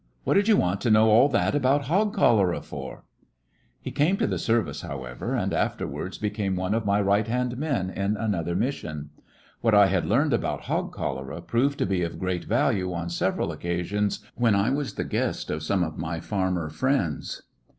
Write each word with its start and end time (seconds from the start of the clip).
What 0.23 0.33
did 0.33 0.47
you 0.47 0.57
want 0.57 0.81
to 0.81 0.89
know 0.89 1.11
all 1.11 1.29
that 1.29 1.53
about 1.53 1.83
hog 1.83 2.11
cholera 2.15 2.61
fort" 2.63 3.03
He 3.79 3.91
came 3.91 4.17
to 4.17 4.25
the 4.25 4.39
service, 4.39 4.81
however, 4.81 5.35
and 5.35 5.53
after 5.53 5.85
wards 5.85 6.17
became 6.17 6.55
one 6.55 6.73
of 6.73 6.87
my 6.87 6.99
right 6.99 7.27
hand 7.27 7.55
men 7.55 7.91
in 7.91 8.17
another 8.17 8.55
mission. 8.55 9.11
What 9.61 9.75
I 9.75 9.85
had 9.85 10.07
learned 10.07 10.33
about 10.33 10.61
hog 10.61 10.91
cholera 10.91 11.39
proved 11.39 11.77
to 11.77 11.85
be 11.85 12.01
of 12.01 12.17
great 12.17 12.45
value 12.45 12.91
on 12.91 13.11
several 13.11 13.51
occasions 13.51 14.25
when 14.33 14.55
I 14.55 14.71
was 14.71 14.95
the 14.95 15.03
guest 15.03 15.51
of 15.51 15.61
some 15.61 15.83
of 15.83 15.99
my 15.99 16.19
farmer 16.19 16.71
friends. 16.71 17.43